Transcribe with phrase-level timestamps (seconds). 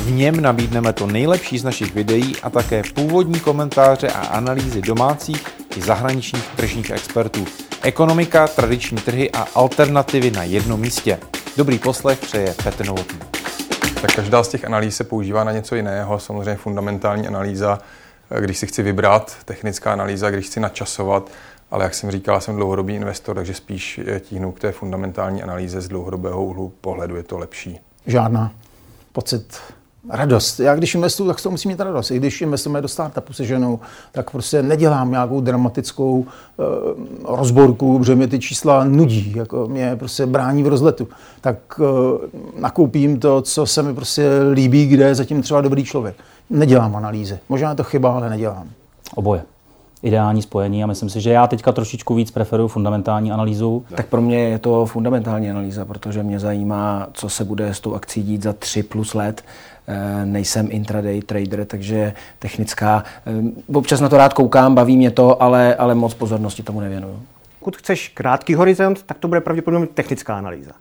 [0.00, 5.46] V něm nabídneme to nejlepší z našich videí a také původní komentáře a analýzy domácích
[5.76, 7.44] i zahraničních tržních expertů.
[7.82, 11.18] Ekonomika, tradiční trhy a alternativy na jednom místě.
[11.56, 13.18] Dobrý poslech přeje Petr Novotný.
[14.00, 16.18] Tak každá z těch analýz se používá na něco jiného.
[16.18, 17.78] Samozřejmě fundamentální analýza,
[18.40, 21.30] když si chci vybrat, technická analýza, když chci načasovat,
[21.70, 25.88] ale jak jsem říkal, jsem dlouhodobý investor, takže spíš tíhnu k té fundamentální analýze z
[25.88, 27.80] dlouhodobého úhlu pohledu je to lepší.
[28.06, 28.52] Žádná.
[29.12, 29.56] Pocit
[30.08, 30.60] radost.
[30.60, 32.10] Já když investuju, tak to musím mít radost.
[32.10, 33.80] I když investujeme do startupu se ženou,
[34.12, 36.26] tak prostě nedělám nějakou dramatickou uh,
[37.36, 41.08] rozborku, protože mě ty čísla nudí, jako mě prostě brání v rozletu.
[41.40, 41.86] Tak uh,
[42.60, 46.16] nakoupím to, co se mi prostě líbí, kde je zatím třeba dobrý člověk.
[46.50, 47.38] Nedělám analýzy.
[47.48, 48.68] Možná je to chyba, ale nedělám.
[49.14, 49.42] Oboje
[50.02, 53.84] ideální spojení a myslím si, že já teďka trošičku víc preferuju fundamentální analýzu.
[53.94, 57.94] Tak pro mě je to fundamentální analýza, protože mě zajímá, co se bude s tou
[57.94, 59.44] akcí dít za 3 plus let.
[59.92, 63.04] Eh, nejsem intraday trader, takže technická.
[63.26, 67.22] Eh, občas na to rád koukám, baví mě to, ale, ale moc pozornosti tomu nevěnuju.
[67.58, 70.72] Pokud chceš krátký horizont, tak to bude pravděpodobně technická analýza.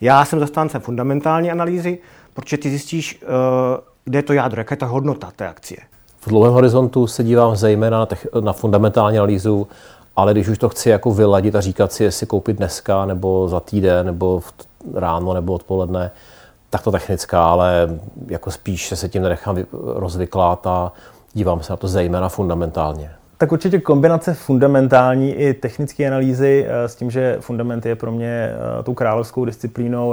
[0.00, 1.98] Já jsem zastáncem fundamentální analýzy,
[2.34, 3.26] protože ty zjistíš, eh,
[4.04, 5.78] kde je to jádro, jaká je ta hodnota té akcie.
[6.20, 9.68] V dlouhém horizontu se dívám zejména na, tech, na fundamentální analýzu,
[10.16, 13.60] ale když už to chci jako vyladit a říkat si, jestli koupit dneska, nebo za
[13.60, 14.52] týden, nebo v
[14.94, 16.10] ráno, nebo odpoledne,
[16.70, 17.88] tak to technická, ale
[18.26, 20.92] jako spíš se tím nenechám rozvyklat a
[21.32, 23.10] dívám se na to zejména fundamentálně.
[23.38, 28.50] Tak určitě kombinace fundamentální i technické analýzy eh, s tím, že fundament je pro mě
[28.80, 30.10] eh, tou královskou disciplínou.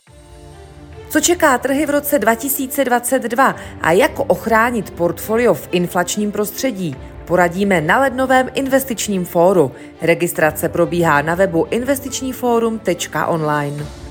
[1.15, 6.95] Co čeká trhy v roce 2022 a jak ochránit portfolio v inflačním prostředí?
[7.25, 9.71] Poradíme na lednovém investičním fóru.
[10.01, 14.04] Registrace probíhá na webu investičníforum.online.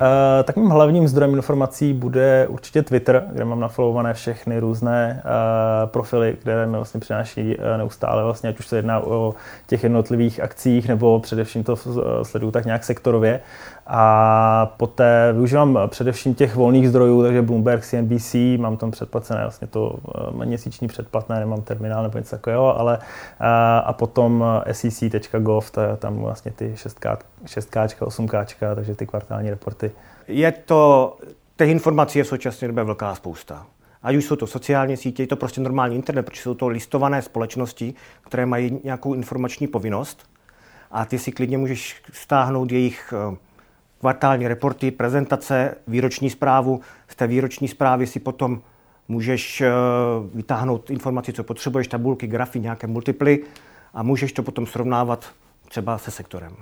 [0.00, 0.04] Uh,
[0.44, 6.36] tak mým hlavním zdrojem informací bude určitě Twitter, kde mám nafollowované všechny různé uh, profily,
[6.40, 9.34] které mi vlastně přináší uh, neustále, vlastně, ať už se jedná o
[9.66, 11.76] těch jednotlivých akcích, nebo především to
[12.22, 13.40] sleduju tak nějak sektorově.
[13.86, 19.98] A poté využívám především těch volných zdrojů, takže Bloomberg, CNBC, mám tam předplacené vlastně to
[20.44, 22.98] měsíční předplatné, nemám terminál nebo něco takového, ale
[23.84, 29.87] a potom sec.gov, tam vlastně ty 6K, 6K 8K, takže ty kvartální reporty.
[30.28, 31.16] Je to,
[31.56, 33.66] těch informací je v současné době velká spousta.
[34.02, 37.22] Ať už jsou to sociální sítě, je to prostě normální internet, protože jsou to listované
[37.22, 40.30] společnosti, které mají nějakou informační povinnost
[40.90, 43.14] a ty si klidně můžeš stáhnout jejich
[44.00, 46.80] kvartální reporty, prezentace, výroční zprávu.
[47.08, 48.62] Z té výroční zprávy si potom
[49.08, 49.70] můžeš eh,
[50.34, 53.38] vytáhnout informaci, co potřebuješ, tabulky, grafy, nějaké multiply
[53.94, 55.32] a můžeš to potom srovnávat
[55.68, 56.56] třeba se sektorem.